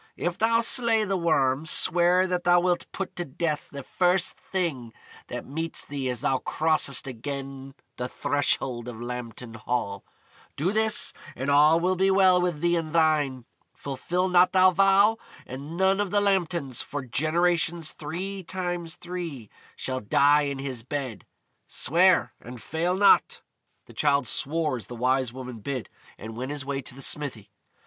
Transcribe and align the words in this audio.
"If 0.17 0.39
thou 0.39 0.61
slay 0.61 1.03
the 1.03 1.15
Worm, 1.15 1.67
swear 1.67 2.25
that 2.25 2.43
thou 2.43 2.59
wilt 2.59 2.91
put 2.91 3.15
to 3.17 3.23
death 3.23 3.69
the 3.69 3.83
first 3.83 4.35
thing 4.35 4.93
that 5.27 5.45
meets 5.45 5.85
thee 5.85 6.09
as 6.09 6.21
thou 6.21 6.39
crossest 6.39 7.05
again 7.05 7.75
the 7.97 8.07
threshold 8.09 8.87
of 8.87 8.99
Lambton 8.99 9.53
Hall. 9.53 10.03
Do 10.55 10.71
this, 10.71 11.13
and 11.35 11.51
all 11.51 11.79
will 11.79 11.95
be 11.95 12.09
well 12.09 12.41
with 12.41 12.61
thee 12.61 12.75
and 12.75 12.93
thine. 12.93 13.45
Fulfil 13.75 14.27
not 14.27 14.53
thou 14.53 14.71
vow, 14.71 15.19
and 15.45 15.77
none 15.77 16.01
of 16.01 16.09
the 16.09 16.19
Lambtons, 16.19 16.81
for 16.81 17.03
generations 17.05 17.91
three 17.91 18.41
times 18.43 18.95
three, 18.95 19.51
shall 19.75 19.99
die 19.99 20.47
in 20.49 20.57
his 20.57 20.81
bed. 20.81 21.27
Swear, 21.67 22.33
and 22.41 22.59
fail 22.59 22.95
not." 22.95 23.43
The 23.85 23.93
Childe 23.93 24.25
swore 24.27 24.77
as 24.77 24.87
the 24.87 24.95
Wise 24.95 25.31
Woman 25.31 25.59
bid, 25.59 25.89
and 26.17 26.35
went 26.35 26.49
his 26.49 26.65
way 26.65 26.81
to 26.81 26.95
the 26.95 27.03
smithy. 27.03 27.51